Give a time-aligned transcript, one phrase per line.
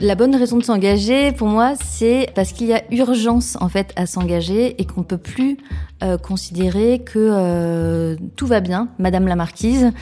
[0.00, 3.92] La bonne raison de s'engager, pour moi, c'est parce qu'il y a urgence en fait
[3.94, 5.58] à s'engager et qu'on peut plus
[6.02, 9.92] euh, considérer que euh, tout va bien, Madame la Marquise,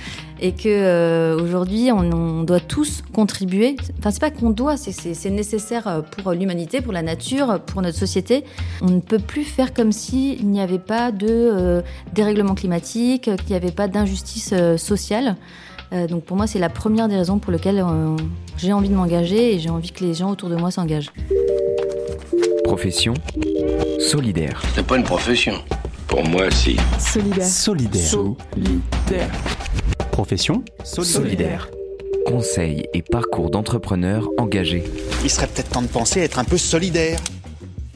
[0.41, 3.76] et que euh, aujourd'hui on, doit tous contribuer.
[3.99, 8.45] Enfin, c'est pas qu'on doit, c'est nécessaire pour l'humanité, pour la nature, pour notre société.
[8.81, 11.83] On ne peut plus faire comme s'il n'y avait pas de
[12.15, 15.37] dérèglement climatique, qu'il n'y avait pas d'injustice sociale.
[15.93, 18.16] Euh, donc pour moi, c'est la première des raisons pour lesquelles euh,
[18.56, 21.12] j'ai envie de m'engager et j'ai envie que les gens autour de moi s'engagent.
[22.64, 23.14] Profession
[23.98, 24.62] solidaire.
[24.74, 25.55] C'est pas une profession.
[26.06, 26.77] Pour moi, si.
[26.98, 27.47] Solidaire.
[27.47, 28.06] Solidaire.
[28.06, 29.30] Solidaire.
[30.12, 31.69] Profession solidaire.
[32.25, 34.84] Conseils et parcours d'entrepreneurs engagés.
[35.25, 37.19] Il serait peut-être temps de penser à être un peu solidaire.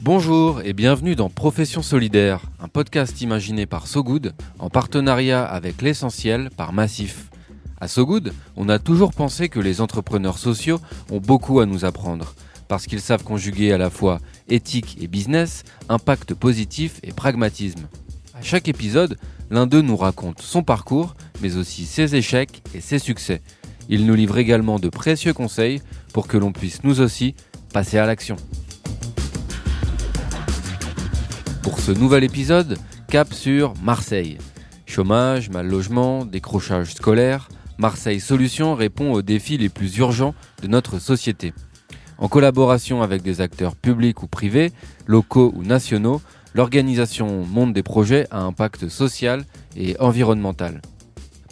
[0.01, 5.81] Bonjour et bienvenue dans Profession Solidaire, un podcast imaginé par So Good en partenariat avec
[5.81, 7.29] l'essentiel par Massif.
[7.81, 10.79] À So Good, on a toujours pensé que les entrepreneurs sociaux
[11.11, 12.33] ont beaucoup à nous apprendre,
[12.69, 17.87] parce qu'ils savent conjuguer à la fois éthique et business, impact positif et pragmatisme.
[18.33, 19.17] À chaque épisode,
[19.49, 23.41] l'un d'eux nous raconte son parcours, mais aussi ses échecs et ses succès.
[23.89, 25.81] Il nous livre également de précieux conseils
[26.13, 27.35] pour que l'on puisse nous aussi
[27.73, 28.37] passer à l'action.
[31.61, 32.77] Pour ce nouvel épisode,
[33.09, 34.37] cap sur Marseille.
[34.85, 40.99] Chômage, mal logement, décrochage scolaire, Marseille Solutions répond aux défis les plus urgents de notre
[40.99, 41.53] société.
[42.17, 44.71] En collaboration avec des acteurs publics ou privés,
[45.05, 46.21] locaux ou nationaux,
[46.53, 49.43] l'organisation monte des projets à impact social
[49.75, 50.81] et environnemental.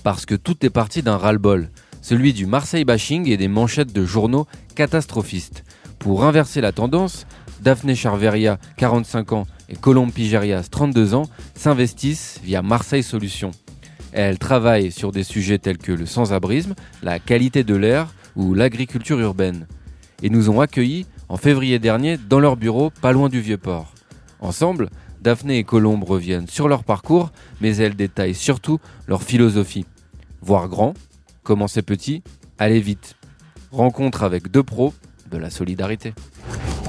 [0.03, 1.69] Parce que tout est parti d'un ras-le-bol,
[2.01, 5.65] celui du Marseille bashing et des manchettes de journaux catastrophistes.
[5.99, 7.25] Pour inverser la tendance,
[7.61, 13.51] Daphné Charveria, 45 ans, et Colombe Pigerias, 32 ans, s'investissent via Marseille Solutions.
[14.13, 19.19] Elle travaille sur des sujets tels que le sans-abrisme, la qualité de l'air ou l'agriculture
[19.19, 19.67] urbaine.
[20.21, 23.91] Et nous ont accueillis en février dernier dans leur bureau pas loin du Vieux-Port.
[24.39, 24.89] Ensemble,
[25.21, 29.85] Daphné et Colombe reviennent sur leur parcours, mais elles détaillent surtout leur philosophie.
[30.41, 30.93] Voir grand,
[31.43, 32.21] commencer petit,
[32.59, 33.15] aller vite.
[33.71, 34.93] Rencontre avec deux pros
[35.31, 36.13] de la solidarité.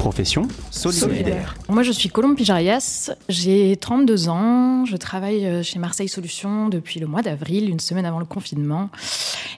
[0.04, 1.56] Profession solidaire.
[1.70, 7.00] Moi, je suis Colombe Pijarias, j'ai 32 ans, je travaille euh, chez Marseille Solutions depuis
[7.00, 8.90] le mois d'avril, une semaine avant le confinement.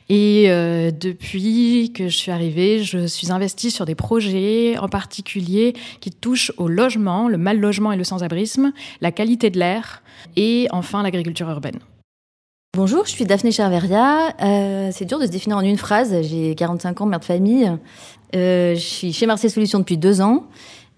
[0.09, 5.75] Et euh, depuis que je suis arrivée, je suis investie sur des projets en particulier
[5.99, 10.05] qui touchent au logement, le mal logement et le sans-abrisme, la qualité de l'air
[10.37, 11.81] et enfin l'agriculture urbaine.
[12.77, 14.35] Bonjour, je suis Daphné Charveria.
[14.43, 16.15] Euh, c'est dur de se définir en une phrase.
[16.21, 17.73] J'ai 45 ans, mère de famille.
[18.35, 20.45] Euh, je suis chez Marseille Solutions depuis deux ans.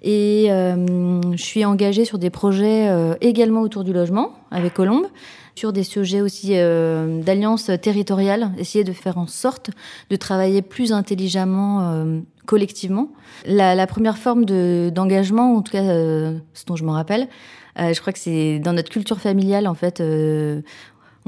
[0.03, 2.91] Et euh, je suis engagée sur des projets
[3.21, 5.07] également autour du logement avec Colombe,
[5.55, 9.71] sur des sujets aussi d'alliance territoriale, essayer de faire en sorte
[10.11, 13.09] de travailler plus intelligemment collectivement.
[13.47, 14.45] La, la, première forme
[14.91, 17.29] d'engagement, en tout cas ce dont je me rappelle,
[17.77, 20.03] je crois que c'est dans notre culture familiale en fait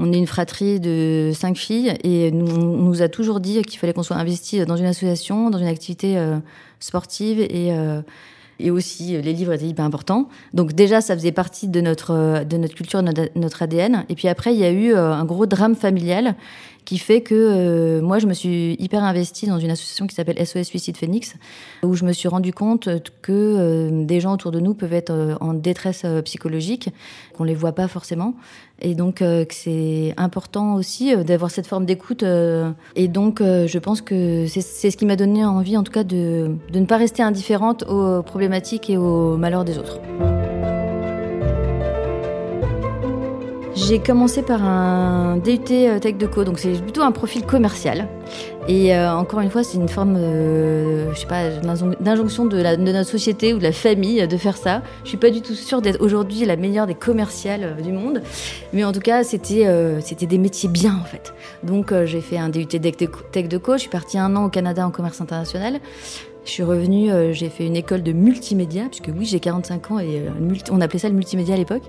[0.01, 3.93] on est une fratrie de cinq filles et on nous a toujours dit qu'il fallait
[3.93, 6.39] qu'on soit investi dans une association, dans une activité euh,
[6.81, 8.01] sportive et, euh,
[8.59, 10.29] et aussi euh, les livres étaient hyper importants.
[10.55, 14.07] Donc déjà, ça faisait partie de notre, de notre culture, de notre ADN.
[14.09, 16.35] Et puis après, il y a eu un gros drame familial
[16.91, 20.45] qui fait que euh, moi, je me suis hyper investie dans une association qui s'appelle
[20.45, 21.37] SOS Suicide Phoenix,
[21.85, 22.89] où je me suis rendu compte
[23.23, 26.89] que euh, des gens autour de nous peuvent être euh, en détresse psychologique,
[27.37, 28.35] qu'on les voit pas forcément,
[28.83, 32.25] et donc que c'est important aussi d'avoir cette forme d'écoute.
[32.97, 36.57] et donc, je pense que c'est ce qui m'a donné envie, en tout cas, de,
[36.73, 40.01] de ne pas rester indifférente aux problématiques et aux malheurs des autres.
[43.75, 48.09] J'ai commencé par un DUT euh, Tech de Co, donc c'est plutôt un profil commercial.
[48.69, 51.49] Et euh, encore une fois, c'est une forme, euh, je sais pas,
[52.01, 54.83] d'injonction de, de, notre société ou de la famille de faire ça.
[55.05, 58.23] Je suis pas du tout sûre d'être aujourd'hui la meilleure des commerciales euh, du monde,
[58.73, 61.33] mais en tout cas, c'était euh, c'était des métiers bien en fait.
[61.63, 63.75] Donc j'ai fait un DUT Tech de Co.
[63.75, 65.81] Je suis partie un an au Canada en commerce international.
[66.45, 69.99] Je suis revenue, euh, j'ai fait une école de multimédia, puisque oui, j'ai 45 ans
[69.99, 70.23] et
[70.71, 71.83] on appelait ça le multimédia à l'époque.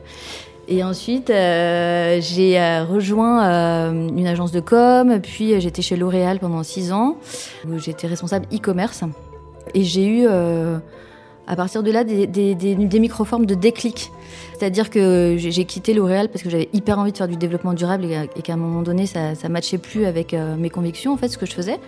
[0.67, 6.39] Et ensuite, euh, j'ai euh, rejoint euh, une agence de com, puis j'étais chez L'Oréal
[6.39, 7.17] pendant six ans,
[7.67, 9.03] où j'étais responsable e-commerce.
[9.73, 14.11] Et j'ai eu, à partir de là, des, des, des, des micro-formes de déclic.
[14.57, 18.05] C'est-à-dire que j'ai quitté L'Oréal parce que j'avais hyper envie de faire du développement durable
[18.05, 21.37] et, qu'à un moment donné, ça ne matchait plus avec mes convictions, en fait, ce
[21.37, 21.79] que je faisais.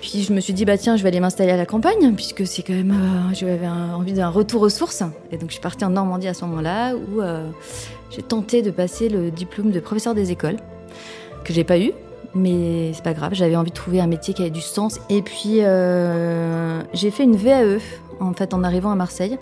[0.00, 2.46] Puis je me suis dit, bah tiens, je vais aller m'installer à la campagne, puisque
[2.46, 2.92] c'est quand même.
[2.92, 5.02] Euh, J'avais envie d'un retour aux sources.
[5.30, 7.48] Et donc je suis partie en Normandie à ce moment-là, où euh,
[8.10, 10.56] j'ai tenté de passer le diplôme de professeur des écoles,
[11.44, 11.92] que j'ai pas eu.
[12.34, 15.00] mais c'est pas grave, j'avais envie de trouver un métier qui avait du sens.
[15.10, 15.60] Et puis
[16.94, 17.78] j'ai fait une VAE
[18.20, 19.38] en fait en arrivant à Marseille.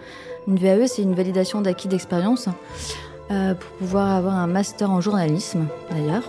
[0.47, 2.49] Une VAE, c'est une validation d'acquis d'expérience
[3.29, 6.25] pour pouvoir avoir un master en journalisme d'ailleurs.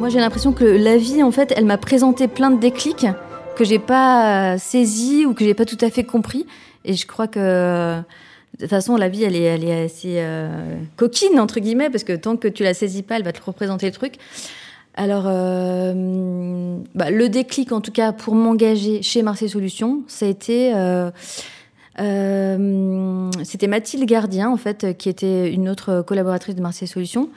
[0.00, 3.06] Moi, j'ai l'impression que la vie, en fait, elle m'a présenté plein de déclics
[3.54, 6.46] que j'ai pas saisi ou que j'ai pas tout à fait compris.
[6.86, 8.02] Et je crois que de
[8.58, 12.48] toute façon, la vie, elle est, assez euh, coquine entre guillemets parce que tant que
[12.48, 14.14] tu la saisis pas, elle va te représenter le truc.
[14.94, 20.28] Alors, euh, bah, le déclic, en tout cas, pour m'engager chez Marseille Solutions, ça a
[20.30, 21.10] été euh,
[22.00, 27.28] euh, c'était Mathilde Gardien, en fait, qui était une autre collaboratrice de Marseille Solutions,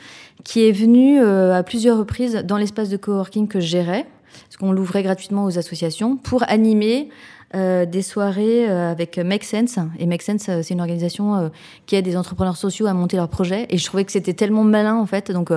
[0.44, 4.06] qui est venue euh, à plusieurs reprises dans l'espace de coworking que je gérais,
[4.46, 7.10] parce qu'on l'ouvrait gratuitement aux associations, pour animer
[7.56, 9.78] euh, des soirées avec Make Sense.
[10.00, 11.52] Et Make Sense, c'est une organisation
[11.86, 13.68] qui aide des entrepreneurs sociaux à monter leurs projets.
[13.70, 15.32] Et je trouvais que c'était tellement malin, en fait.
[15.32, 15.52] Donc,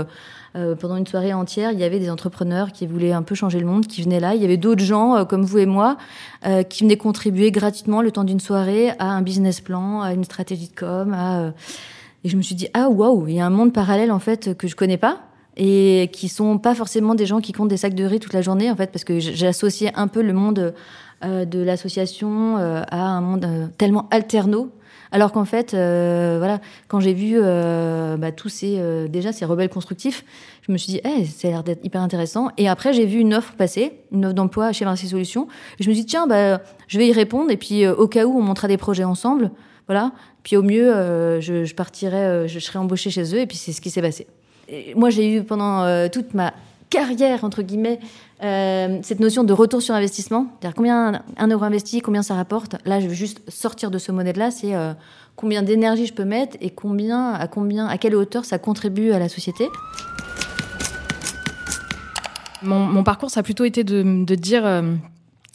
[0.57, 3.61] euh, pendant une soirée entière, il y avait des entrepreneurs qui voulaient un peu changer
[3.61, 4.35] le monde, qui venaient là.
[4.35, 5.99] Il y avait d'autres gens euh, comme vous et moi
[6.47, 10.25] euh, qui venaient contribuer gratuitement le temps d'une soirée à un business plan, à une
[10.25, 11.15] stratégie de com.
[12.25, 14.57] Et je me suis dit ah waouh, il y a un monde parallèle en fait
[14.57, 15.21] que je connais pas
[15.59, 18.43] et qui sont pas forcément des gens qui comptent des sacs de riz toute la
[18.43, 20.75] journée en fait parce que j'ai associé un peu le monde
[21.23, 23.47] de l'association à un monde
[23.79, 24.71] tellement alterno
[25.17, 29.47] alors qu'en fait, euh, voilà, quand j'ai vu euh, bah, tous ces euh, déjà ces
[29.47, 30.27] rebelles constructifs,
[30.61, 32.51] je me suis dit, hey, ça a l'air d'être hyper intéressant.
[32.59, 35.49] Et après, j'ai vu une offre passer, une offre d'emploi chez Marseille Solutions.
[35.81, 37.51] Je me suis dit, tiens, bah, je vais y répondre.
[37.51, 39.53] Et puis, au cas où, on montera des projets ensemble.
[39.87, 40.13] Voilà.
[40.43, 40.93] Puis au mieux,
[41.41, 43.41] je, je, partirai, je serai embauchée chez eux.
[43.41, 44.27] Et puis, c'est ce qui s'est passé.
[44.97, 46.53] moi, j'ai eu pendant toute ma
[46.91, 47.99] carrière, entre guillemets,
[48.43, 50.47] euh, cette notion de retour sur investissement.
[50.61, 52.77] C'est-à-dire combien un euro investi, combien ça rapporte.
[52.85, 54.93] Là, je veux juste sortir de ce modèle-là, c'est euh,
[55.37, 59.19] combien d'énergie je peux mettre et combien, à combien, à quelle hauteur ça contribue à
[59.19, 59.69] la société.
[62.63, 64.67] Mon, parcours, ça a plutôt été de, dire.
[64.67, 64.95] Euh,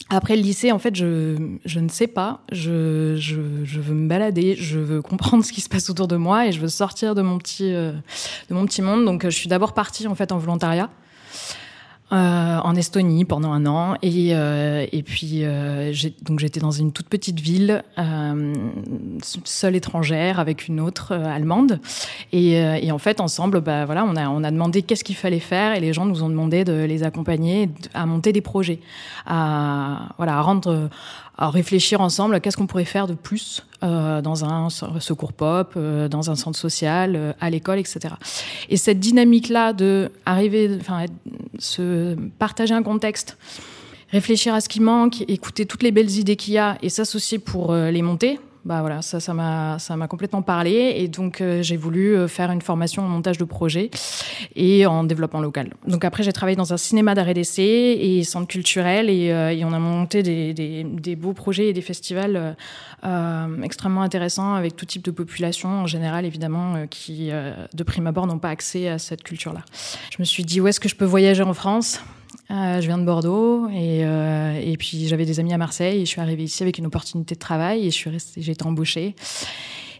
[0.08, 2.40] après le lycée, en fait, je, je ne sais pas.
[2.50, 6.16] Je, je, je, veux me balader, je veux comprendre ce qui se passe autour de
[6.16, 7.92] moi et je veux sortir de mon petit, de
[8.50, 9.04] mon petit monde.
[9.04, 10.90] Donc, je suis d'abord partie en fait en volontariat.
[12.12, 13.94] Euh, en Estonie pendant un an.
[14.02, 17.82] Et, euh, et puis euh, donc j'étais dans une toute petite ville
[19.44, 21.80] seule étrangère avec une autre allemande.
[22.32, 25.40] Et, et, en fait ensemble bah voilà on a on a demandé qu'est-ce qu'il fallait
[25.40, 25.74] faire.
[25.74, 28.80] Et les gens nous ont demandé de les accompagner à monter des projets
[29.26, 30.90] à voilà à rendre
[31.42, 35.72] à réfléchir ensemble à qu'est-ce qu'on pourrait faire de plus euh, dans un secours pop,
[35.76, 38.14] euh, dans un centre social, euh, à l'école, etc.
[38.68, 41.06] Et cette dynamique-là de arriver, enfin,
[41.58, 43.38] se partager un contexte,
[44.12, 47.40] réfléchir à ce qui manque, écouter toutes les belles idées qu'il y a et s'associer
[47.40, 50.94] pour les monter, bah voilà, ça, ça m'a, ça m'a complètement parlé.
[50.96, 53.90] Et donc, euh, j'ai voulu euh, faire une formation en montage de projet
[54.54, 55.72] et en développement local.
[55.88, 59.72] Donc après, j'ai travaillé dans un cinéma d'arrêt d'essai et centre culturel et, euh, on
[59.72, 62.56] a monté des, des, beaux projets et des festivals
[63.62, 68.38] extrêmement intéressants avec tout type de population en général, évidemment, qui de prime abord n'ont
[68.38, 69.60] pas accès à cette culture-là.
[70.10, 72.00] Je me suis dit où est-ce que je peux voyager en France?
[72.52, 76.04] Euh, je viens de Bordeaux et, euh, et puis j'avais des amis à Marseille et
[76.04, 78.66] je suis arrivée ici avec une opportunité de travail et je suis restée, j'ai été
[78.66, 79.14] embauchée.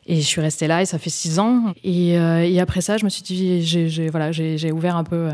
[0.05, 1.73] Et je suis restée là et ça fait six ans.
[1.85, 5.31] Et, euh, et après ça, je me suis dit, j'ai, voilà, j'ai, ouvert un peu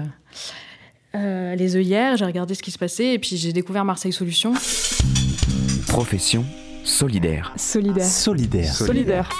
[1.15, 4.53] les œillères, j'ai regardé ce qui se passait et puis j'ai découvert Marseille Solutions.
[5.89, 6.45] Profession
[6.85, 7.53] solidaire.
[7.57, 8.07] Solidaire.
[8.07, 8.75] Solidaire.
[8.75, 9.31] Solidaire.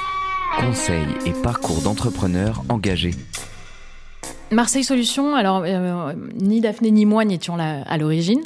[0.59, 3.15] Conseils et parcours d'entrepreneurs engagés.
[4.51, 8.41] Marseille Solutions, alors euh, ni Daphné ni moi n'étions là à l'origine,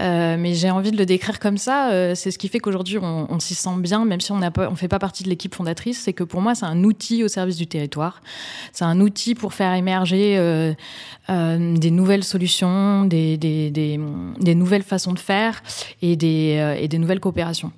[0.00, 1.90] euh, mais j'ai envie de le décrire comme ça.
[1.90, 4.88] Euh, c'est ce qui fait qu'aujourd'hui on, s'y sent bien, même si on ne fait
[4.88, 6.00] pas partie de l'équipe fondatrice.
[6.00, 8.22] C'est que pour moi c'est un outil au service du territoire.
[8.72, 10.36] C'est un outil pour faire émerger
[11.28, 13.98] des nouvelles solutions, des,
[14.54, 15.62] nouvelles façons de faire
[16.00, 17.72] et des nouvelles coopérations.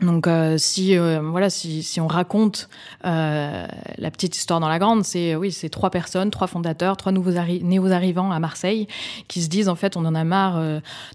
[0.00, 2.68] Donc euh, si euh, voilà si, on raconte
[3.04, 7.10] euh, la petite histoire dans la grande, c'est oui c'est trois personnes, trois fondateurs, trois
[7.10, 8.86] nouveaux arrivants à Marseille
[9.26, 10.62] qui se disent en fait on en a marre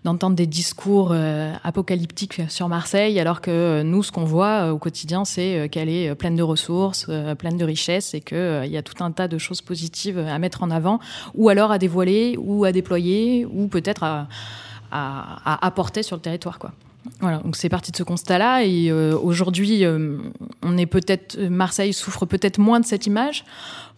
[0.03, 1.15] d'entendre des discours
[1.63, 6.35] apocalyptiques sur Marseille alors que nous ce qu'on voit au quotidien c'est qu'elle est pleine
[6.35, 9.61] de ressources, pleine de richesses et que il y a tout un tas de choses
[9.61, 10.99] positives à mettre en avant
[11.35, 14.27] ou alors à dévoiler ou à déployer ou peut-être à,
[14.91, 16.71] à, à apporter sur le territoire quoi.
[17.19, 18.63] Voilà, donc c'est parti de ce constat-là.
[18.63, 20.17] Et euh, aujourd'hui, euh,
[20.61, 23.43] on est peut-être Marseille souffre peut-être moins de cette image.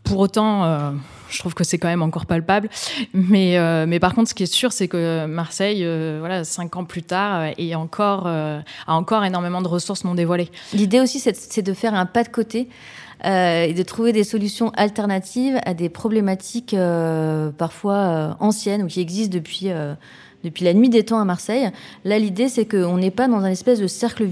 [0.03, 0.91] Pour autant, euh,
[1.29, 2.69] je trouve que c'est quand même encore palpable.
[3.13, 6.75] Mais, euh, mais par contre, ce qui est sûr, c'est que Marseille, euh, voilà, cinq
[6.75, 10.51] ans plus tard, est encore, euh, a encore énormément de ressources non dévoilées.
[10.73, 12.69] L'idée aussi, c'est de- faire un pas de côté
[13.25, 18.87] euh, et de trouver des solutions alternatives à des problématiques euh, parfois euh, anciennes ou
[18.87, 19.95] qui existent depuis, euh,
[20.45, 21.69] depuis la nuit des temps à Marseille.
[22.05, 24.25] Là, l'idée, c'est qu'on n'est pas dans un espèce de cercle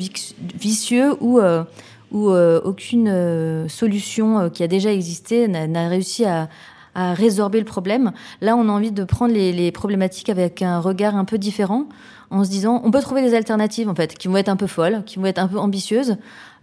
[0.56, 1.64] vicieux où, euh,
[2.12, 6.48] où euh, aucune euh, solution qui a déjà existé n'a réussi à,
[6.96, 8.14] à résorber le problème.
[8.42, 11.88] Là, on a envie de prendre les, les problématiques avec un regard un peu différent,
[12.30, 14.68] en se disant, on peut trouver des alternatives en fait, qui vont être un peu
[14.68, 16.18] folles, qui vont être un peu ambitieuses,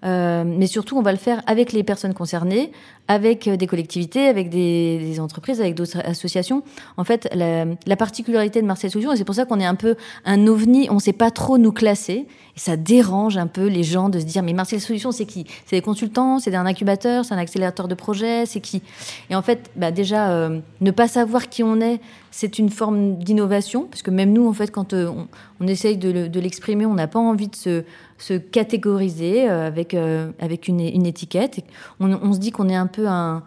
[0.05, 2.73] euh, mais surtout, on va le faire avec les personnes concernées,
[3.09, 6.63] avec euh, des collectivités, avec des, des entreprises, avec d'autres associations.
[6.97, 9.75] En fait, la, la particularité de Marseille Solutions, et c'est pour ça qu'on est un
[9.75, 12.27] peu un ovni, on ne sait pas trop nous classer,
[12.57, 15.45] et ça dérange un peu les gens de se dire, mais Marseille Solutions, c'est qui?
[15.67, 18.83] C'est des consultants, c'est un incubateur, c'est un accélérateur de projet, c'est qui?
[19.29, 23.17] Et en fait, bah déjà, euh, ne pas savoir qui on est, c'est une forme
[23.19, 25.27] d'innovation, parce que même nous, en fait, quand euh, on,
[25.61, 27.83] on essaye de, le- de l'exprimer, on n'a pas envie de se,
[28.21, 31.59] se catégoriser euh, avec, euh, avec une, étiquette.
[31.59, 31.65] Et
[31.99, 33.43] On, se dit qu'on est un peu un,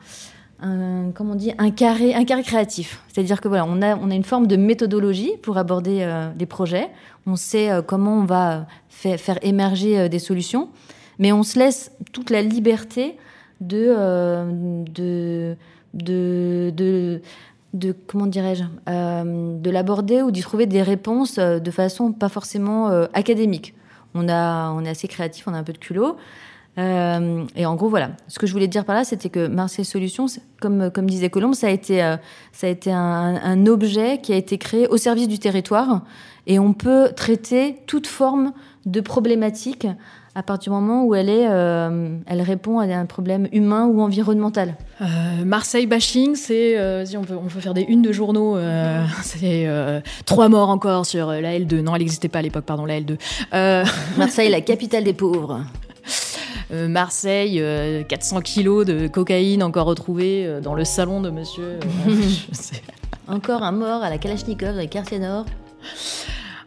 [1.14, 3.02] comment on dit, un carré, un carré créatif.
[3.08, 6.46] C'est-à-dire que voilà, on a, on a une forme de méthodologie pour aborder euh, des
[6.46, 6.90] projets.
[7.28, 10.70] On sait comment on va faire, émerger des solutions,
[11.20, 13.18] mais on se laisse toute la liberté
[13.62, 13.96] de,
[14.92, 15.56] de,
[15.94, 17.22] de,
[17.74, 23.74] de, comment dirais-je, de l'aborder ou d'y trouver des réponses de façon pas forcément académique.
[24.16, 26.18] On, est assez créatif, on a un peu de culot.
[26.78, 28.12] Euh, et en gros, voilà.
[28.28, 30.26] Ce que je voulais dire par là, c'était que Marseille Solutions,
[30.60, 32.18] comme, disait Colombe, ça a été, euh,
[32.52, 36.04] ça un objet qui a été créé au service du territoire.
[36.48, 38.54] Et on peut traiter toute forme
[38.86, 39.88] de problématique
[40.36, 44.02] à partir du moment où elle, est, euh, elle répond à un problème humain ou
[44.02, 44.76] environnemental.
[45.02, 45.06] Euh,
[45.46, 48.58] Marseille bashing, c'est euh, si on peut on peut faire des unes de journaux.
[48.58, 51.82] euh, c'est euh, trois morts encore sur la L2.
[51.82, 53.18] Non, elle n'existait pas à l'époque, pardon, la L2.
[53.54, 53.86] Euh,
[54.18, 55.62] Marseille, la capitale des pauvres.
[56.72, 61.64] euh, Marseille, euh, 400 kilos de cocaïne encore retrouvés euh, dans le salon de Monsieur.
[61.64, 61.78] euh,
[62.52, 62.82] je sais.
[63.28, 65.46] Encore un mort à la Kalachnikov dans les quartiers nord.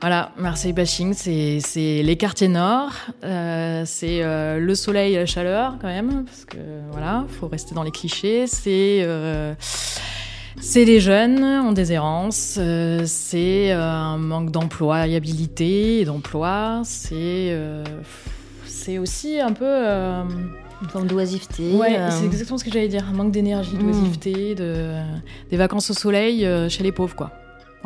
[0.06, 2.92] Voilà, Marseille bashing, c'est les quartiers nord,
[3.24, 6.58] euh, c'est euh, le soleil et la chaleur quand même, parce que
[6.92, 8.46] voilà, faut rester dans les clichés.
[8.46, 9.52] C'est euh,
[10.60, 12.56] c'est les jeunes en déshérence,
[13.04, 17.58] c'est un manque d'employabilité et d'emploi, c'est
[18.64, 21.72] c'est aussi un peu Une forme d'oisiveté.
[21.74, 23.82] ouais, euh, c'est exactement ce que j'allais dire, un manque d'énergie, Mm.
[23.82, 24.92] d'oisiveté, de
[25.50, 27.32] des vacances au soleil euh, chez les pauvres quoi.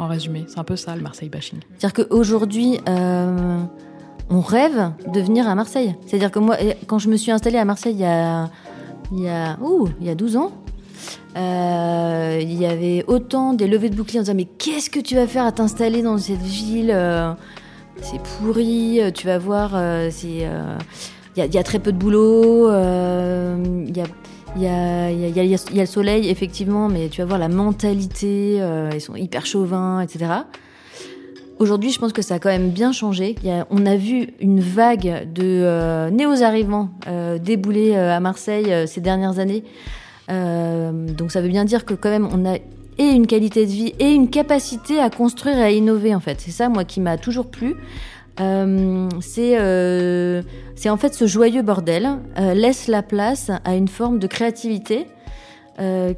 [0.00, 1.58] En résumé, c'est un peu ça le Marseille bashing.
[1.76, 3.60] C'est-à-dire qu'aujourd'hui, euh,
[4.30, 5.94] on rêve de venir à Marseille.
[6.06, 8.48] C'est-à-dire que moi, quand je me suis installée à Marseille il y a,
[9.12, 10.52] il y a, ouh, il y a 12 ans,
[11.36, 15.16] euh, il y avait autant des levées de boucliers en disant Mais qu'est-ce que tu
[15.16, 17.34] vas faire à t'installer dans cette ville euh,
[18.00, 19.72] C'est pourri, tu vas voir,
[20.10, 20.28] c'est.
[20.28, 24.06] il y, a, y a très peu de boulot, il y a.
[24.56, 27.26] Il y, a, il, y a, il y a- le soleil, effectivement, mais tu vas
[27.26, 30.26] voir la mentalité, euh, ils sont hyper chauvins, etc.
[31.58, 33.36] Aujourd'hui, je pense que ça a quand même bien changé.
[33.42, 38.20] Il y a- on a vu une vague de euh, néo-arrivants euh, débouler euh, à
[38.20, 39.62] Marseille euh, ces dernières années.
[40.30, 42.56] Euh, donc ça veut bien dire que quand même on a
[42.98, 46.40] et une qualité de vie et une capacité à construire et à innover en fait.
[46.40, 47.76] C'est ça moi qui m'a toujours plu.
[48.38, 50.42] Euh, c'est euh,
[50.76, 55.06] c'est en fait ce joyeux bordel euh, laisse la place à une forme de créativité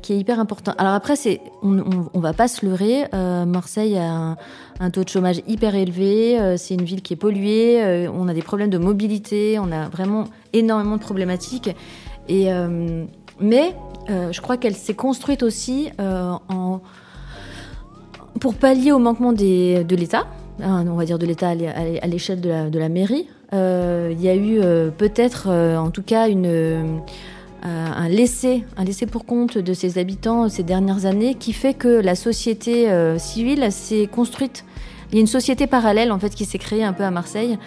[0.02, 0.72] qui est hyper important.
[0.76, 1.14] Alors après,
[1.62, 3.04] on, on, va pas se leurrer.
[3.12, 4.36] Marseille a
[4.80, 6.56] un, taux de chômage hyper élevé.
[6.56, 8.08] c'est une ville qui est polluée.
[8.12, 9.60] on a des problèmes de mobilité.
[9.60, 11.70] On a vraiment énormément de problématiques.
[12.28, 13.06] Mais
[14.08, 15.90] je crois qu'elle s'est construite aussi
[18.40, 20.26] pour pallier au manquement de l'État.
[20.60, 23.26] Hein, on va dire de l'État à l'é- à l'é- à l'échelle de la, mairie.
[23.52, 26.26] Euh, Il y a eu euh, peut-être, euh, en tout cas,
[27.64, 31.88] un laissé, un laissé pour compte de ses habitants ces dernières années qui fait que
[31.88, 34.64] la société civile s'est construite.
[35.10, 37.58] Il y a une société parallèle en fait qui s'est créée un peu à Marseille,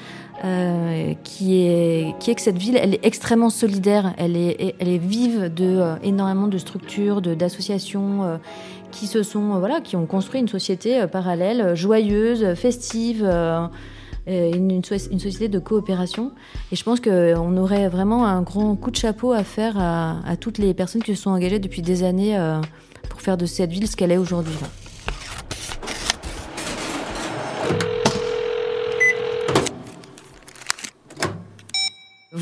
[1.23, 6.57] qui est que cette ville, elle est extrêmement solidaire, elle est vive de énormément de
[6.57, 8.39] structures, d'associations
[8.91, 13.23] qui se sont euh, voilà qui ont construit une société euh, parallèle, euh, joyeuse, festive.
[14.27, 16.31] une, une so- une société de coopération.
[16.71, 20.57] Et je pense qu'on aurait vraiment un grand coup de chapeau à faire à, toutes
[20.57, 22.35] les personnes qui se sont engagées depuis des années
[23.09, 24.55] pour faire de cette ville ce qu'elle est aujourd'hui.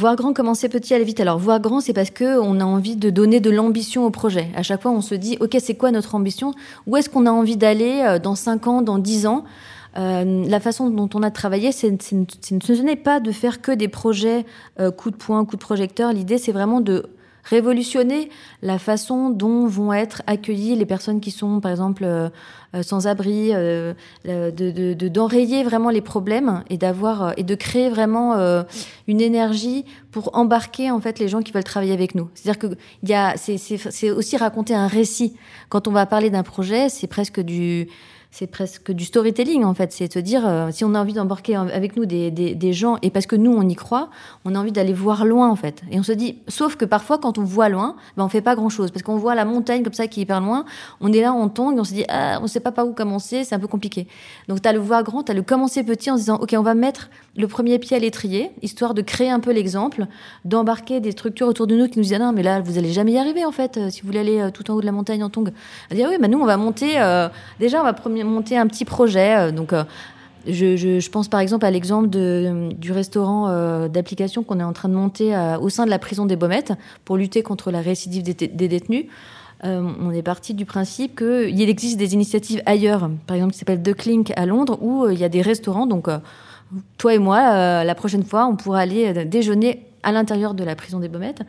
[0.03, 1.21] Voir grand, commencer petit, aller vite.
[1.21, 4.49] Alors voir grand, c'est parce que on a envie de donner de l'ambition au projet.
[4.53, 6.53] À chaque fois, on se dit, ok, c'est quoi notre ambition?
[6.87, 9.45] Où est-ce qu'on a envie d'aller dans 5 ans, dans 10 ans?
[9.97, 13.87] Euh, la façon dont on a travaillé, c'est, ce n'est pas de faire que des
[13.87, 14.45] projets
[14.79, 16.11] euh, coup de poing, coup de projecteur.
[16.13, 17.05] L'idée, c'est vraiment de
[17.43, 18.29] révolutionner
[18.61, 22.29] la façon dont vont être accueillies les personnes qui sont, par exemple, euh,
[22.81, 28.35] sans abri, de, d'enrayer vraiment les problèmes et d'avoir et de créer vraiment
[29.07, 32.29] une énergie pour embarquer en fait les gens qui veulent travailler avec nous.
[32.33, 35.35] C'est-à-dire que il y a, c'est aussi raconter un récit.
[35.69, 37.87] Quand on va parler d'un projet, c'est presque du
[38.33, 39.91] c'est presque du storytelling en fait.
[39.91, 43.11] C'est te dire, euh, si on a envie d'embarquer avec nous des, des, gens, et
[43.11, 44.09] parce que nous on y croit,
[44.43, 45.83] on a envie d'aller voir loin en fait.
[45.91, 48.55] Et on se dit, sauf que parfois quand on voit loin, ben, on fait pas
[48.55, 50.65] grand chose, parce qu'on voit la montagne comme ça qui est hyper loin,
[50.99, 52.93] on est là, on tombe, et on se dit, ah, on sait pas par où
[52.93, 54.07] commencer, c'est un peu compliqué.
[54.47, 56.55] Donc tu as le voir grand, tu as le commencer petit en se disant, ok,
[56.57, 60.07] on va mettre le premier pied à l'étrier, histoire de créer un peu l'exemple,
[60.43, 62.93] d'embarquer des structures autour de nous qui nous disent, ah non, mais là, vous allez
[62.93, 64.87] jamais y arriver en fait, euh, si vous voulez aller euh, tout en haut de
[64.87, 65.51] la montagne en tongue.
[65.91, 66.93] À dire, oui, ben nous on va monter,
[67.59, 69.37] déjà on va premier monter un petit projet.
[69.37, 69.83] Euh, donc, euh,
[70.47, 74.93] je, pense par exemple à l'exemple du restaurant euh, d'application qu'on est en train de
[74.93, 76.73] monter au sein de la prison des Baumettes
[77.05, 79.05] pour lutter contre la récidive des, détenus.
[79.63, 83.93] on est parti du principe qu'il existe des initiatives ailleurs, par exemple qui s'appelle The
[83.93, 85.87] Clink à Londres, où il y a des restaurants.
[85.87, 86.09] Donc,
[86.97, 90.99] toi et moi, la prochaine fois, on pourra aller déjeuner à l'intérieur de la prison
[90.99, 91.43] des Baumettes.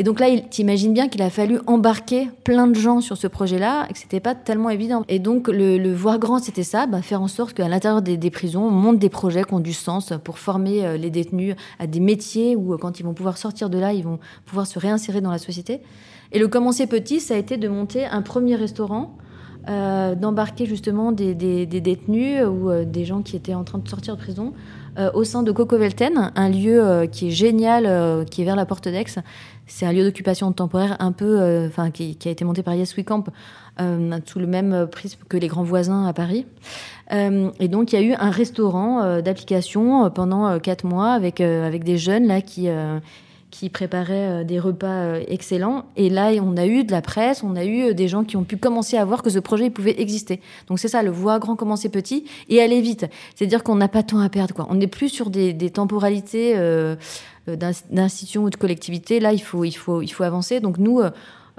[0.00, 3.88] Et donc là, t'imagines bien qu'il a fallu embarquer plein de gens sur ce projet-là
[3.90, 5.02] et que c'était pas tellement évident.
[5.08, 8.62] Et donc le, voir grand, c'était ça, bah, faire en sorte qu'à l'intérieur des, prisons,
[8.62, 11.98] on monte des projets qui ont du sens pour former euh, les détenus à des
[11.98, 15.20] métiers où euh, quand ils vont pouvoir sortir de là, ils vont pouvoir se réinsérer
[15.20, 15.80] dans la société.
[16.30, 19.16] Et le commencer petit, ça a été de monter un premier restaurant.
[19.68, 24.20] Euh, d'embarquer justement des, détenus ou des gens qui étaient en train de sortir de
[24.20, 24.54] prison
[25.14, 28.88] au sein de Coco Velten, un lieu qui est génial, qui est vers la porte
[28.88, 29.04] d'Aix.
[29.68, 32.96] C'est un lieu d'occupation temporaire un peu, euh, enfin, qui, a été monté par Yes
[32.96, 33.24] We Camp
[33.80, 36.46] euh, sous le même prisme que les grands voisins à Paris.
[37.12, 41.84] Euh, et donc, il y a eu un restaurant d'application pendant quatre mois avec avec
[41.84, 42.68] des jeunes là qui
[43.50, 45.86] qui préparaient des repas excellents.
[45.96, 48.44] Et là, on a eu de la presse, on a eu des gens qui ont
[48.44, 50.40] pu commencer à voir que ce projet pouvait exister.
[50.66, 53.06] Donc c'est ça, le voir grand commencer petit et aller vite.
[53.34, 54.66] C'est-à-dire qu'on n'a pas temps à perdre.
[54.68, 56.54] On n'est plus sur des, temporalités
[57.56, 59.20] d'institutions ou de collectivités.
[59.20, 60.60] Là, il faut, il faut, il faut avancer.
[60.60, 61.10] Donc nous, euh,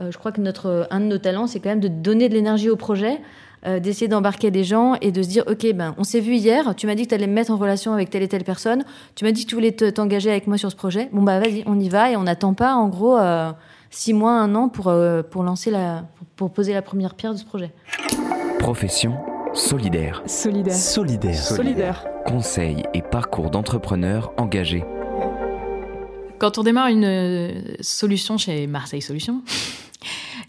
[0.02, 2.34] euh, je crois que notre, un de nos talents, c'est quand même de donner de
[2.34, 3.20] l'énergie au projet.
[3.66, 6.88] d'essayer d'embarquer des gens et de se dire ok ben on s'est vu hier tu
[6.88, 9.26] m'as dit que tu allais me mettre en relation avec telle et telle personne tu
[9.26, 11.78] m'as dit que tu voulais t'engager avec moi sur ce projet bon bah vas-y on
[11.78, 13.20] y va et on n'attend pas en gros
[13.90, 14.90] six mois un an pour
[15.30, 16.06] pour lancer la
[16.38, 17.74] pour poser la première pierre de ce projet
[18.60, 19.18] profession
[19.54, 24.86] solidaire solidaire solidaire solidaire conseil et parcours d'entrepreneurs engagés
[26.40, 29.42] quand on démarre une euh, solution chez Marseille Solutions,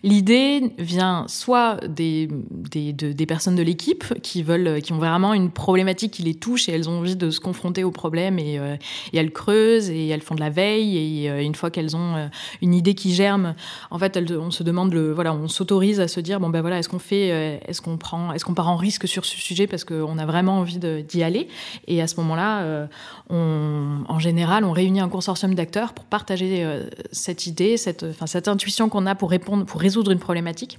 [0.03, 6.13] L'idée vient soit des, des, personnes de l'équipe qui veulent, qui ont vraiment une problématique
[6.13, 8.77] qui les touche et elles ont envie de se confronter au problème et, euh,
[9.13, 12.29] elles creusent et elles font de la veille et euh, une fois qu'elles ont euh,
[12.63, 13.55] une idée qui germe,
[13.91, 16.79] en fait, on se demande le, voilà, on s'autorise à se dire bon ben voilà,
[16.79, 19.85] est-ce qu'on fait, est-ce qu'on prend, est-ce qu'on part en risque sur ce sujet parce
[19.85, 21.49] qu'on a vraiment envie d'y aller?
[21.87, 22.89] Et à ce moment-là,
[23.29, 26.67] en général, on réunit un consortium d'acteurs pour partager
[27.13, 30.79] cette idée, cette, cette intuition qu'on a pour répondre, pour résoudre une problématique.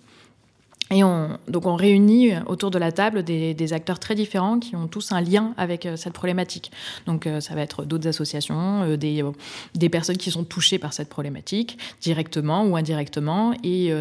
[0.91, 4.87] Et on, donc on réunit autour de la table des, acteurs très différents qui ont
[4.87, 6.69] tous un lien avec euh, cette problématique.
[7.05, 11.07] Donc euh, ça va être d'autres associations, euh, des, personnes qui sont touchées par cette
[11.07, 13.93] problématique, directement ou indirectement, et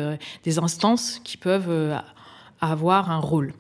[0.45, 2.01] des instances qui peuvent
[2.61, 3.53] avoir un rôle.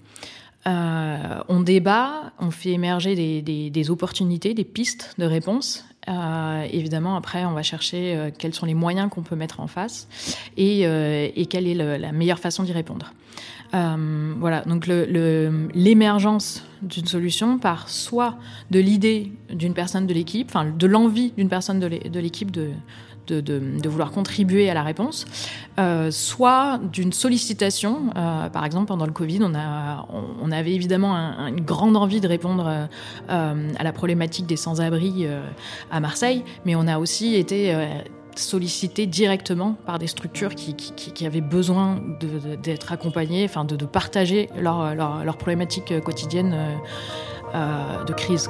[0.66, 7.52] On débat, on fait émerger des, opportunités, des pistes de réponse, euh, évidemment, après, on
[7.52, 10.08] va chercher euh, quels sont les moyens qu'on peut mettre en face
[10.56, 13.12] et, euh, quelle est la meilleure façon d'y répondre.
[13.72, 18.36] voilà, donc l'émergence d'une solution part soit
[18.70, 22.70] de l'idée d'une personne de l'équipe, enfin de l'envie d'une personne de l'équipe de,
[23.32, 25.26] de, vouloir contribuer à la réponse,
[25.78, 28.12] euh, soit d'une sollicitation.
[28.16, 31.14] Euh, par exemple, pendant le Covid, on, avait évidemment
[31.46, 32.88] une grande envie de répondre
[33.30, 35.26] euh, à la problématique des sans-abri
[35.90, 37.74] à Marseille, mais on a aussi été
[38.34, 42.00] sollicité directement par des structures qui, qui, avaient besoin
[42.62, 46.56] d'être accompagnées, enfin de, partager leurs leur, leur problématiques quotidiennes
[47.54, 48.48] de crise.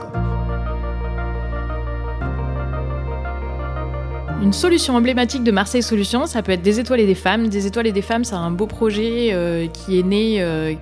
[4.43, 7.49] Une solution emblématique de Marseille Solutions, ça peut être des étoiles et des femmes.
[7.49, 10.73] Des étoiles et des femmes, c'est un beau projet euh, qui est né euh,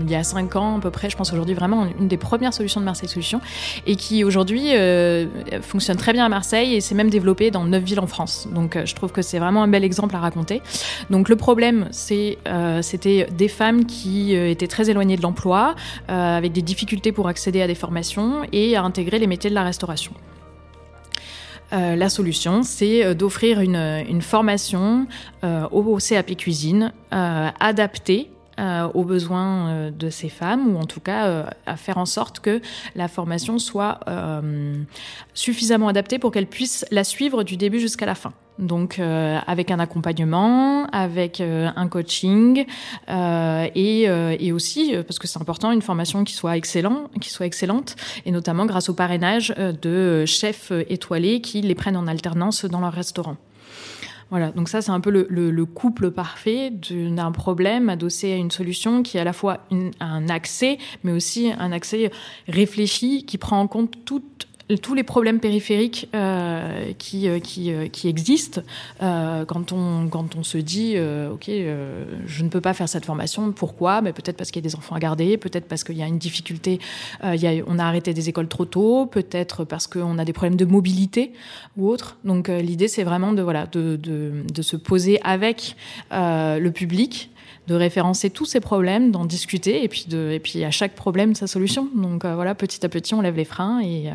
[0.00, 1.10] il y a cinq ans à peu près.
[1.10, 3.42] Je pense aujourd'hui vraiment une des premières solutions de Marseille Solutions
[3.86, 5.26] et qui aujourd'hui euh,
[5.60, 8.48] fonctionne très bien à Marseille et s'est même développé dans neuf villes en France.
[8.50, 10.62] Donc je trouve que c'est vraiment un bel exemple à raconter.
[11.10, 12.38] Donc le problème, c'était
[13.30, 15.74] des femmes qui étaient très éloignées de l'emploi,
[16.08, 19.64] avec des difficultés pour accéder à des formations et à intégrer les métiers de la
[19.64, 20.12] restauration.
[21.72, 25.06] Euh, la solution, c'est euh, d'offrir une, formation
[25.42, 28.30] euh, au CAP cuisine adaptée
[28.94, 32.60] aux besoins de ces femmes, ou en tout cas à faire en sorte que
[32.94, 33.98] la formation soit
[35.34, 38.32] suffisamment adaptée pour qu'elles puissent la suivre du début jusqu'à la fin.
[38.58, 42.66] Donc euh, avec un accompagnement, avec euh, un coaching
[43.08, 47.46] euh, et, et, aussi parce que c'est important une formation qui soit excellent, qui soit
[47.46, 52.80] excellente et notamment grâce au parrainage de chefs étoilés qui les prennent en alternance dans
[52.80, 53.36] leur restaurant.
[54.30, 58.50] Voilà, donc ça c'est un peu le, le, couple parfait d'un problème adossé à une
[58.50, 59.58] solution qui est à la fois
[60.00, 62.10] un accès, mais aussi un accès
[62.48, 68.08] réfléchi qui prend en compte toutes tous les problèmes périphériques euh, qui, euh, euh, qui,
[68.08, 68.62] existent
[69.00, 74.00] quand, on, quand on se dit ok je ne peux pas faire cette formation pourquoi?
[74.00, 76.06] Ben, peut-être parce qu'il y a des enfants à garder peut-être parce qu'il y a
[76.06, 76.78] une difficulté
[77.22, 81.32] on a arrêté des écoles trop tôt peut-être parce qu'on a des problèmes de mobilité
[81.76, 82.16] ou autre.
[82.24, 85.76] Donc l'idée c'est vraiment de voilà de, de, se poser avec
[86.10, 87.31] le public
[87.68, 91.34] de référencer tous ces problèmes, d'en discuter, et puis, de, et puis à chaque problème,
[91.34, 91.88] sa solution.
[91.94, 94.14] Donc euh, voilà, petit à petit, on lève les freins et, euh,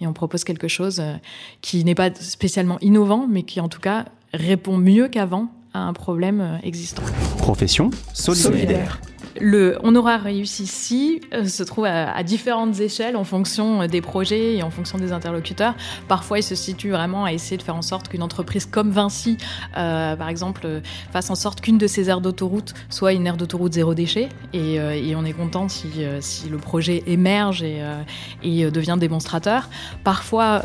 [0.00, 1.14] et on propose quelque chose euh,
[1.60, 5.92] qui n'est pas spécialement innovant, mais qui en tout cas répond mieux qu'avant à un
[5.92, 7.02] problème existant.
[7.38, 9.00] Profession solidaire
[9.40, 14.00] le on aura réussi si euh, se trouve à, différentes échelles en fonction euh, des
[14.00, 15.74] projets et en fonction des interlocuteurs.
[16.08, 19.36] Parfois, il se situe vraiment à essayer de faire en sorte qu'une entreprise comme Vinci,
[19.76, 20.80] euh, par exemple,
[21.12, 24.28] fasse en sorte qu'une de ses aires d'autoroute soit une aire d'autoroute zéro déchet.
[24.52, 24.80] Et,
[25.16, 25.88] on est content si,
[26.50, 29.68] le projet émerge et devient démonstrateur.
[30.02, 30.62] Parfois,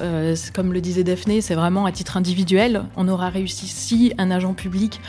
[0.56, 2.84] comme le disait Daphné, c'est vraiment à titre individuel.
[2.96, 5.00] On aura réussi si un agent public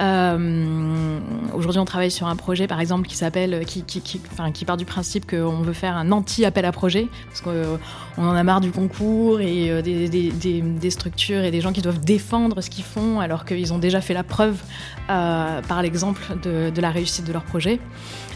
[0.00, 1.18] euh,
[1.54, 4.64] Aujourd'hui, on travaille sur un projet, par exemple, qui s'appelle, qui, qui, qui, enfin, qui
[4.64, 7.76] part du principe qu'on veut faire un anti-appel à projet, parce qu'on euh,
[8.18, 11.82] en a marre du concours et euh, des, des, des, structures et des gens qui
[11.82, 14.62] doivent défendre ce qu'ils font, alors qu'ils ont déjà fait la preuve
[15.08, 17.80] euh, par l'exemple de, de, la réussite de leur projet.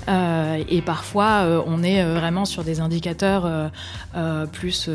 [0.08, 3.70] Euh, et parfois, euh, on est vraiment sur des indicateurs
[4.52, 4.88] plus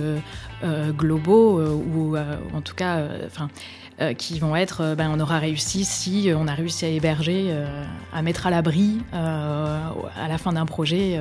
[0.98, 3.50] globaux ou en tout cas, enfin
[4.02, 6.90] euh, qui vont être, euh, ben, on aura réussi si euh, on a réussi à
[6.90, 7.56] héberger,
[8.12, 11.20] à mettre à l'abri à la fin d'un projet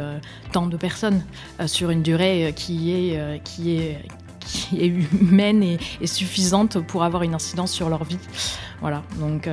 [0.53, 1.23] tant de personnes
[1.67, 3.99] sur une durée qui est, qui est,
[4.41, 8.19] qui est humaine et, suffisante pour avoir une incidence sur leur vie.
[8.81, 9.49] Voilà, donc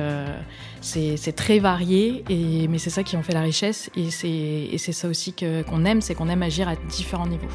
[0.80, 5.08] c'est très varié, et, mais c'est ça qui en fait la richesse et c'est ça
[5.08, 7.48] aussi qu'on aime, c'est qu'on aime agir à différents niveaux.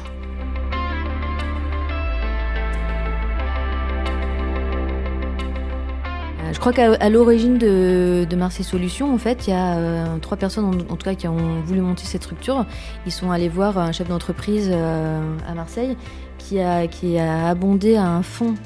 [6.58, 10.64] Je crois qu'à l'origine de, Marseille Solutions, en fait, il y a euh, trois personnes
[10.64, 12.66] en, tout cas qui ont voulu monter cette structure.
[13.06, 15.96] Ils sont allés voir un chef d'entreprise euh, à Marseille
[16.36, 18.56] qui a, qui a abondé à un fonds,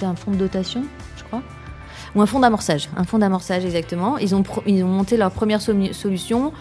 [0.00, 0.84] un fonds de dotation,
[1.18, 1.42] je crois,
[2.14, 4.16] ou un fonds d'amorçage, un fonds d'amorçage exactement.
[4.16, 6.54] Ils ont, ils ont monté leur première solution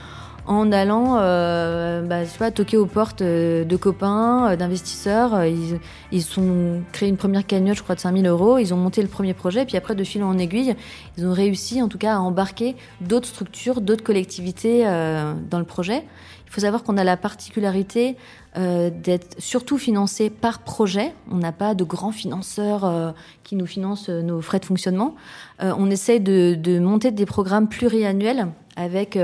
[0.51, 5.33] en allant euh, bah, tu vois, toquer aux portes euh, de copains, euh, d'investisseurs.
[5.33, 5.79] Euh, ils,
[6.11, 8.57] ils ont créé une première cagnotte, je crois, de 5000 euros.
[8.57, 9.65] Ils ont monté le premier projet.
[9.65, 10.75] Puis après, de fil en aiguille,
[11.17, 16.03] ils ont réussi, en tout cas, à embarquer d'autres structures, d'autres collectivités dans le projet.
[16.47, 18.17] Il faut savoir qu'on a la particularité
[18.55, 21.13] d'être surtout financé par projet.
[21.31, 25.15] On n'a pas de grands financeurs qui nous financent nos frais de fonctionnement.
[25.59, 29.17] On essaye de, de, monter des programmes pluriannuels avec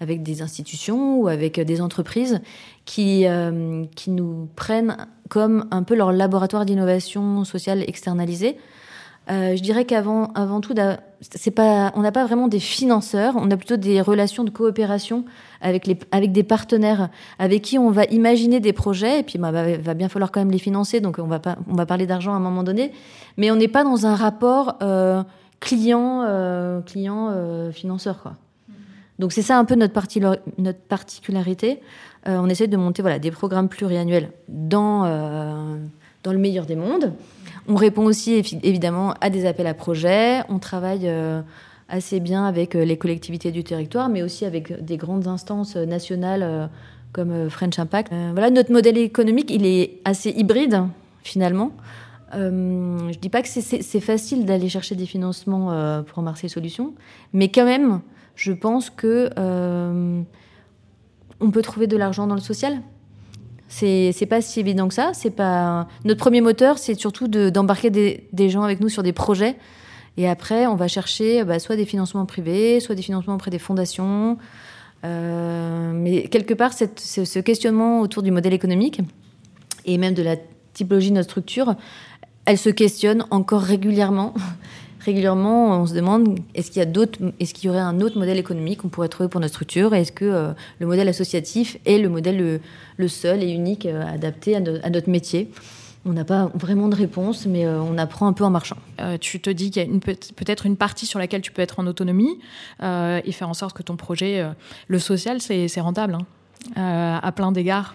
[0.00, 2.40] avec des institutions ou avec des entreprises
[2.88, 4.96] qui, euh, qui nous prennent
[5.28, 8.56] comme un peu leur laboratoire d'innovation sociale externalisé.
[9.30, 10.74] Euh, je dirais qu'avant avant tout,
[11.20, 15.26] c'est pas, on n'a pas vraiment des financeurs, on a plutôt des relations de coopération
[15.60, 19.52] avec, les, avec des partenaires avec qui on va imaginer des projets, et puis bah,
[19.52, 22.06] va, va bien falloir quand même les financer, donc on va, pas, on va parler
[22.06, 22.92] d'argent à un moment donné,
[23.36, 25.22] mais on n'est pas dans un rapport euh,
[25.60, 28.22] client, euh, client euh, financeur.
[28.22, 28.32] Quoi.
[29.18, 30.20] Donc c'est ça un peu notre, parti,
[30.58, 31.80] notre particularité.
[32.26, 35.76] Euh, on essaie de monter voilà, des programmes pluriannuels dans, euh,
[36.22, 37.12] dans le meilleur des mondes.
[37.68, 40.42] On répond aussi évidemment à des appels à projets.
[40.48, 41.42] On travaille euh,
[41.88, 46.68] assez bien avec les collectivités du territoire, mais aussi avec des grandes instances nationales
[47.12, 48.12] comme French Impact.
[48.32, 50.82] voilà, notre modèle économique, il est assez hybride
[51.22, 51.72] finalement.
[52.34, 56.92] je dis pas que c'est facile d'aller chercher des financements pour Marseille Solutions,
[57.32, 58.02] mais quand même,
[58.38, 60.22] je pense que euh,
[61.40, 62.80] on peut trouver de l'argent dans le social.
[63.66, 65.10] C'est pas si évident que ça.
[65.12, 69.56] C'est pas notre premier moteur, c'est surtout d'embarquer des, gens avec nous sur des projets.
[70.16, 73.58] Et après, on va chercher bah, soit des financements privés, soit des financements auprès des
[73.58, 74.38] fondations.
[75.04, 76.84] Euh, mais quelque part, ce,
[77.24, 79.00] ce questionnement autour du modèle économique
[79.84, 80.36] et même de la
[80.74, 81.74] typologie de notre structure,
[82.44, 84.32] elle se questionne encore régulièrement.
[85.08, 88.18] Régulièrement, on se demande est-ce qu'il y a d'autres, est-ce qu'il y aurait un autre
[88.18, 89.94] modèle économique qu'on pourrait trouver pour notre structure?
[89.94, 92.60] Est-ce que euh, le modèle associatif est le modèle
[92.98, 95.50] le, seul et unique euh, adapté à, notre métier?
[96.04, 98.76] On n'a pas vraiment de réponse, mais euh, on apprend un peu en marchant.
[99.20, 99.98] tu te dis qu'il y a
[100.36, 102.38] peut-être une partie sur laquelle tu peux être en autonomie
[102.80, 104.44] et faire en sorte que ton projet,
[104.88, 106.14] le social, c'est rentable.
[106.14, 106.26] Hein.
[106.76, 107.94] Euh, à plein d'égards.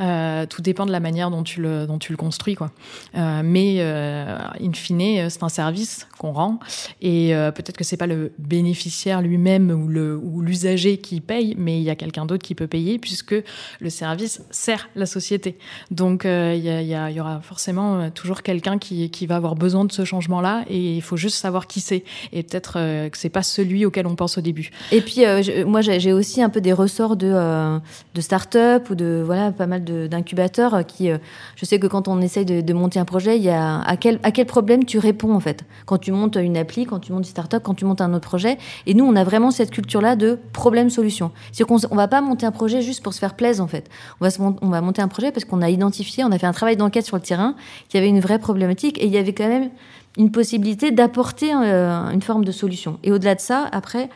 [0.00, 2.54] Euh, tout dépend de la manière dont tu le, construis.
[2.54, 2.70] Quoi.
[3.16, 6.58] Euh, mais in fine, c'est un service qu'on rend
[7.02, 11.90] et peut-être que c'est pas le bénéficiaire lui-même ou, l'usager qui paye, mais il y
[11.90, 13.34] a quelqu'un d'autre qui peut payer puisque
[13.80, 15.58] le service sert la société.
[15.90, 20.64] Donc il y, aura forcément toujours quelqu'un qui, qui, va avoir besoin de ce changement-là
[20.68, 22.04] et il faut juste savoir qui c'est.
[22.32, 22.74] Et peut-être
[23.10, 24.70] que c'est pas celui auquel on pense au début.
[24.92, 25.22] Et puis
[25.66, 27.80] moi j'ai aussi un peu des ressorts de
[28.14, 31.18] de start-up ou de voilà pas mal d'incubateurs qui euh,
[31.54, 34.18] je sais que quand on essaye de, monter un projet il y a à quel
[34.22, 35.64] à quel problème tu réponds en fait?
[35.84, 38.26] Quand tu montes une appli quand tu montes une start-up quand tu montes un autre
[38.26, 38.58] projet.
[38.86, 42.08] Et nous on a vraiment cette culture là de problème solution c'est qu'on on va
[42.08, 43.88] pas monter un projet juste pour se faire plaisir en fait.
[44.20, 46.46] On va se, on va monter un projet parce qu'on a identifié on a fait
[46.46, 47.54] un travail d'enquête sur le terrain
[47.88, 49.70] qu'il y avait une vraie problématique et il y avait quand même
[50.16, 52.98] une possibilité d'apporter euh, une forme de solution.
[53.02, 54.08] Et au-delà de ça après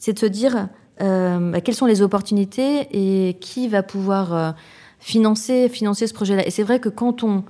[0.00, 0.68] c'est de se dire
[1.00, 4.50] euh, bah, quelles sont les opportunités et qui va pouvoir euh,
[4.98, 6.46] financer, financer ce projet-là?
[6.46, 7.44] Et c'est vrai que quand on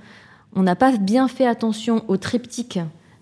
[0.56, 2.78] n'a pas bien fait attention au triptyque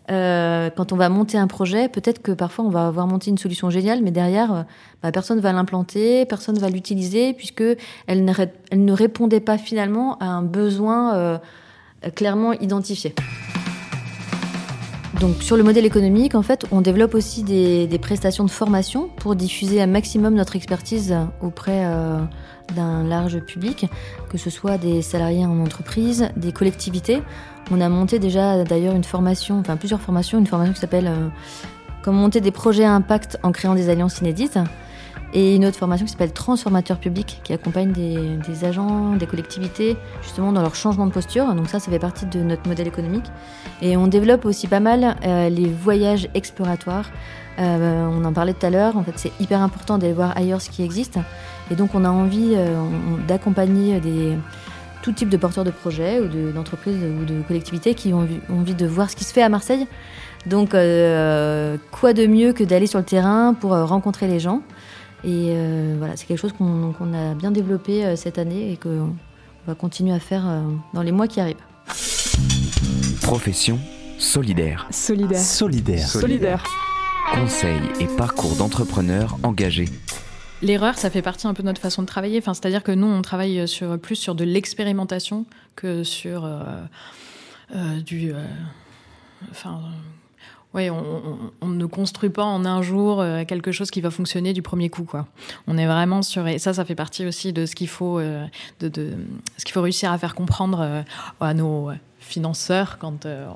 [0.09, 3.39] euh, quand on va monter un projet, peut-être que parfois on va avoir monté une
[3.39, 4.65] solution géniale, mais derrière,
[5.03, 7.65] bah, personne va l'implanter, personne va l'utiliser, puisque
[8.07, 8.33] elle ne,
[8.71, 11.41] elle ne, répondait pas finalement à un besoin
[12.15, 13.15] clairement identifié.
[15.21, 19.35] Donc sur le modèle économique, en fait, on développe aussi des, prestations de formation pour
[19.35, 22.21] diffuser un maximum notre expertise auprès euh,
[22.75, 23.87] d'un large public,
[24.29, 27.23] que ce soit des salariés en entreprise, des collectivités.
[27.71, 31.29] On a monté déjà d'ailleurs une formation, enfin plusieurs formations, une formation qui s'appelle euh,
[32.03, 34.61] Comment monter des projets à impact en créant des alliances inédites
[35.35, 40.53] et une autre formation qui s'appelle Transformateur public, qui accompagne des, agents, des collectivités, justement
[40.53, 41.53] dans leur changement de posture.
[41.55, 43.27] Donc ça, ça fait partie de notre modèle économique.
[43.83, 47.11] Et on développe aussi pas mal euh, les voyages exploratoires.
[47.59, 50.61] Euh, on en parlait tout à l'heure, en fait c'est hyper important d'aller voir ailleurs
[50.61, 51.19] ce qui existe.
[51.71, 52.77] Et donc on a envie euh,
[53.27, 54.37] d'accompagner des,
[55.03, 58.87] tout type de porteurs de projets ou d'entreprises ou de collectivités qui ont envie de
[58.87, 59.87] voir ce qui se fait à Marseille.
[60.45, 64.63] Donc quoi de mieux que d'aller sur le terrain pour rencontrer les gens?
[65.27, 69.17] Et euh, voilà, c'est quelque chose qu'on a bien développé euh, cette année et qu'on
[69.67, 70.63] va continuer à faire euh,
[70.95, 71.57] dans les mois qui arrivent.
[73.23, 73.81] Profession
[74.19, 74.87] solidaire.
[74.93, 75.41] Solidaire.
[75.41, 76.09] Solidaire.
[76.09, 76.65] Solidaire.
[77.35, 79.89] Conseils et parcours d'entrepreneurs engagés.
[80.63, 82.39] L'erreur, ça fait partie un peu de notre façon de travailler.
[82.39, 86.49] Enfin, c'est-à-dire que nous, on travaille sur, plus sur de l'expérimentation que sur
[88.07, 88.33] du.
[89.51, 89.81] enfin,
[90.77, 94.61] oui, on, ne construit pas en un jour euh, quelque chose qui va fonctionner du
[94.61, 95.27] premier coup, quoi.
[95.67, 98.45] On est vraiment sur et ça, ça fait partie aussi de ce qu'il faut, euh,
[98.81, 98.91] de,
[99.57, 101.03] ce qu'il faut réussir à faire comprendre euh,
[101.41, 101.91] à nos
[102.27, 103.47] financeurs quand euh,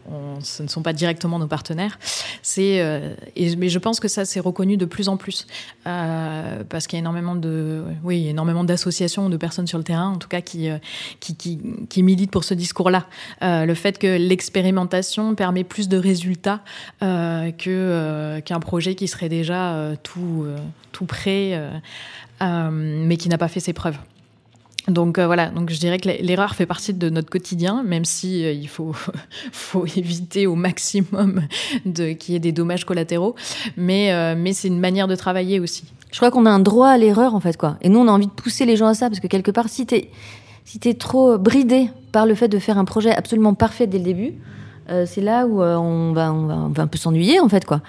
[0.43, 1.99] ce ne sont pas directement nos partenaires.
[2.43, 3.15] C'est, euh,
[3.59, 5.47] mais je pense que ça c'est reconnu de plus en plus
[5.87, 10.11] euh, parce qu'il y a énormément de, oui, énormément d'associations, de personnes sur le terrain,
[10.11, 10.69] en tout cas qui
[11.19, 13.07] qui, qui, qui militent pour ce discours-là.
[13.41, 16.61] le fait que l'expérimentation permet plus de résultats
[17.01, 20.47] que qu'un projet qui serait déjà tout
[20.93, 21.61] tout prêt,
[22.41, 23.99] mais qui n'a pas fait ses preuves.
[24.89, 28.45] Donc euh, voilà, donc je dirais que l'erreur fait partie de notre quotidien, même si
[28.45, 28.69] euh, il
[29.53, 31.43] faut, éviter au maximum
[31.85, 33.35] de qu'il y ait des dommages collatéraux.
[33.77, 35.85] Mais, euh, mais c'est une manière de travailler aussi.
[36.11, 37.77] Je crois qu'on a un droit à l'erreur en fait quoi.
[37.83, 39.69] Et nous on a envie de pousser les gens à ça parce que quelque part
[39.69, 40.11] si t'es
[40.65, 44.35] si trop bridé par le fait de faire un projet absolument parfait dès le début,
[45.07, 47.81] c'est là où on va, on, va, on, va, un peu s'ennuyer en fait quoi.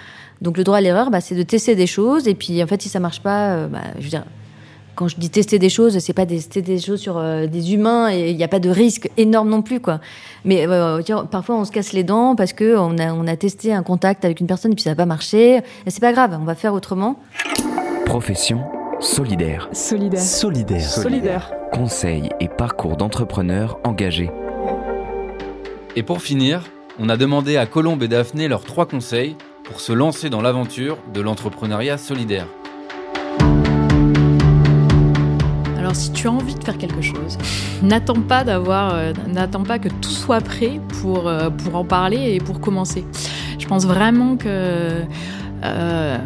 [0.41, 2.81] Donc le droit à l'erreur, bah, c'est de tester des choses et puis en fait
[2.81, 4.25] si ça marche pas, bah, je veux dire
[4.95, 8.11] quand je dis tester des choses, c'est pas tester des choses sur euh, des humains
[8.11, 9.99] et il n'y a pas de risque énorme non plus, quoi.
[10.45, 13.73] Mais euh, parfois on se casse les dents parce que on a, on a testé
[13.73, 15.57] un contact avec une personne et puis ça n'a pas marché.
[15.85, 17.17] Et c'est pas grave, on va faire autrement.
[18.05, 18.61] Profession
[18.99, 19.69] solidaire.
[19.71, 20.21] Solidaire.
[20.21, 20.89] Solidaire.
[20.89, 21.51] Solidaire.
[21.71, 24.29] Conseils et parcours d'entrepreneurs engagés.
[25.95, 26.63] Et pour finir,
[26.99, 30.97] On a demandé à Colombe et Daphné leurs trois conseils pour se lancer dans l'aventure
[31.13, 32.47] de l'entrepreneuriat solidaire.
[35.81, 37.39] Alors si tu as envie de faire quelque chose,
[37.81, 39.13] n'attends pas euh,
[39.81, 43.03] que tout soit prêt pour, euh, pour en parler et pour commencer.
[43.57, 45.01] Je pense vraiment que
[45.63, 46.17] euh,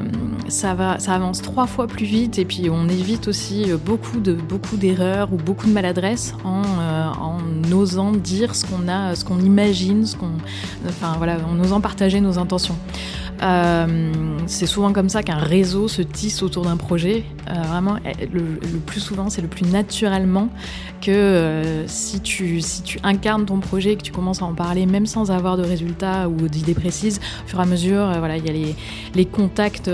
[0.49, 4.33] ça, va, ça avance trois fois plus vite et puis on évite aussi beaucoup de
[4.33, 6.63] beaucoup d'erreurs ou beaucoup de maladresses en,
[7.71, 10.31] osant dire ce qu'on a, ce qu'on imagine, ce qu'on,
[10.87, 12.75] enfin en osant partager nos intentions.
[13.45, 14.11] Euh,
[14.47, 17.23] c'est souvent comme ça qu'un réseau se tisse autour d'un projet.
[17.49, 18.41] Euh, vraiment, eh, le,
[18.85, 20.49] plus souvent, c'est le plus naturellement
[21.01, 24.53] que euh, si, tu, si tu incarnes ton projet et que tu commences à en
[24.53, 28.37] parler, même sans avoir de résultats ou d'idées précises, au fur et à mesure, voilà,
[28.37, 28.75] il y a les,
[29.13, 29.91] les contacts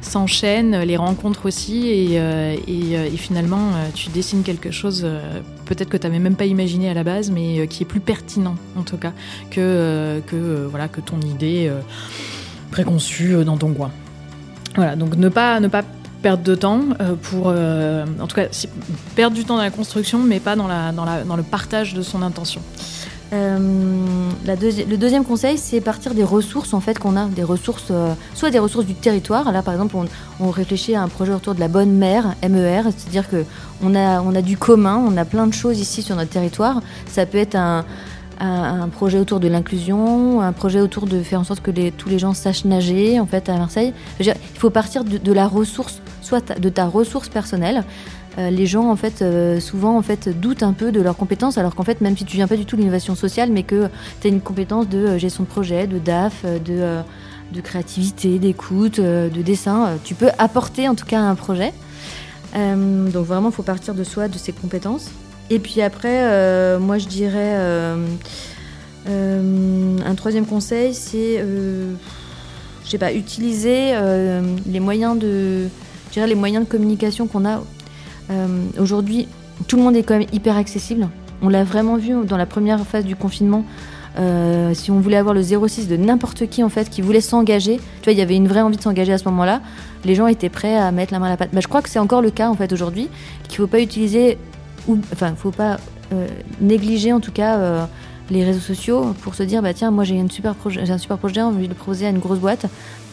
[0.00, 5.06] s'enchaînent, les rencontres aussi, et, et, et finalement, tu dessines quelque chose
[5.66, 8.56] peut-être que tu n'avais même pas imaginé à la base, mais qui est plus pertinent
[8.76, 9.12] en tout cas
[9.50, 11.70] que, que, voilà, que ton idée
[12.70, 13.90] préconçu euh, dans ton coin.
[14.76, 15.82] Voilà, donc ne pas, ne pas
[16.22, 18.46] perdre de temps euh, pour, euh, en tout cas,
[19.14, 22.22] perdre du temps dans la construction, mais pas dans, la, dans, le partage de son
[22.22, 22.60] intention.
[23.30, 27.92] Le deuxième conseil, c'est partir des ressources en fait qu'on a, des ressources,
[28.34, 29.52] soit des ressources du territoire.
[29.52, 30.06] Là, par exemple, on,
[30.40, 33.44] on, réfléchit à un projet autour de la bonne mer, MER, c'est-à-dire que
[33.82, 36.80] on a, on a du commun, on a plein de choses ici sur notre territoire.
[37.06, 37.84] Ça peut être un
[38.40, 42.18] un, projet autour de l'inclusion, un projet autour de faire en sorte que tous les
[42.18, 43.92] gens sachent nager en fait à Marseille.
[44.20, 47.84] Il faut partir de, la ressource, soit de ta ressource personnelle.
[48.38, 51.58] Euh, les gens en fait euh, souvent en fait doutent un peu de leurs compétences,
[51.58, 53.88] alors qu'en fait même si tu viens pas du tout de l'innovation sociale, mais que
[54.20, 59.42] tu as une compétence de euh, gestion de projet, de DAF, de créativité, d'écoute, de
[59.42, 61.72] dessin, tu peux apporter en tout cas un projet.
[62.54, 65.10] Donc vraiment, il faut partir de soi, de ses compétences.
[65.50, 68.06] Et puis après, euh, moi je dirais euh,
[69.08, 73.92] euh, un troisième conseil, c'est je sais pas, utiliser
[74.66, 75.68] les moyens de,
[76.08, 77.62] je dirais les moyens de communication qu'on a
[78.78, 79.28] aujourd'hui.
[79.66, 81.08] Tout le monde est quand même hyper accessible.
[81.42, 83.64] On l'a vraiment vu dans la première phase du confinement.
[84.72, 88.04] Si on voulait avoir le 06 de n'importe qui en fait qui voulait s'engager, tu
[88.04, 89.60] vois, il y avait une vraie envie de s'engager à ce moment-là.
[90.04, 91.50] Les gens étaient prêts à mettre la main à la pâte.
[91.52, 93.08] Bah, je crois que c'est encore le cas en fait aujourd'hui,
[93.48, 94.38] qu'il faut pas utiliser
[94.88, 95.78] ou enfin, faut pas
[96.12, 96.26] euh,
[96.60, 97.84] négliger en tout cas euh,
[98.30, 101.18] les réseaux sociaux pour se dire bah tiens, moi j'ai un super j'ai un super
[101.18, 102.66] projet, envie de le proposer à une grosse boîte,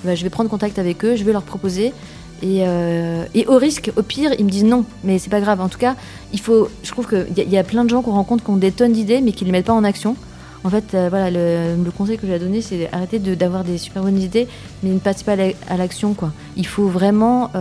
[0.04, 1.94] bah, je vais prendre contact avec eux, je vais leur proposer.
[2.42, 5.62] Et, euh, et, au risque, au pire, ils me disent non, mais c'est pas grave.
[5.62, 5.96] En tout cas,
[6.34, 6.70] il faut.
[6.84, 8.92] Je trouve qu'il y, y, a plein de gens qu'on rencontre qui ont des tonnes
[8.92, 10.18] d'idées, mais qui ne les mettent pas en action.
[10.66, 14.04] En fait, voilà, le, conseil que j'ai à donner, c'est arrêter d'avoir de, des super
[14.04, 14.48] bonnes idées,
[14.84, 15.38] mais ne passer pas
[15.70, 16.16] à l'action.
[16.58, 17.52] Il faut vraiment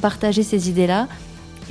[0.00, 1.08] partager ces idées-là.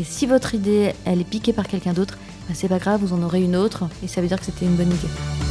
[0.01, 3.13] Et si votre idée, elle est piquée par quelqu'un d'autre, bah, c'est pas grave, vous
[3.13, 5.50] en aurez une autre, et ça veut dire que c'était une bonne idée.